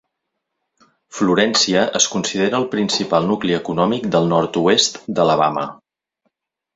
Florència 1.17 1.83
es 1.99 2.07
considera 2.13 2.61
el 2.61 2.65
principal 2.71 3.29
nucli 3.33 3.57
econòmic 3.59 4.07
del 4.17 4.25
nord-oest 4.31 4.97
d'Alabama. 5.19 5.67